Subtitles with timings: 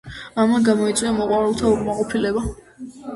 [0.43, 2.43] ამან გამოიწვია მოყვარულთა უკმაყოფილება.